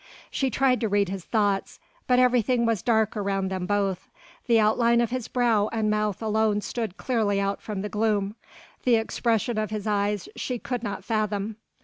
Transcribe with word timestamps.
She 0.31 0.49
tried 0.49 0.81
to 0.81 0.89
read 0.89 1.09
his 1.09 1.25
thoughts, 1.25 1.79
but 2.07 2.17
everything 2.17 2.65
was 2.65 2.81
dark 2.81 3.15
around 3.15 3.49
them 3.49 3.67
both, 3.67 4.09
the 4.47 4.59
outline 4.59 4.99
of 4.99 5.11
his 5.11 5.27
brow 5.27 5.69
and 5.71 5.91
mouth 5.91 6.23
alone 6.23 6.61
stood 6.61 6.97
clearly 6.97 7.39
out 7.39 7.61
from 7.61 7.83
the 7.83 7.87
gloom: 7.87 8.35
the 8.83 8.95
expression 8.95 9.59
of 9.59 9.69
his 9.69 9.85
eyes 9.85 10.27
she 10.35 10.57
could 10.57 10.81
not 10.81 11.03
fathom. 11.03 11.55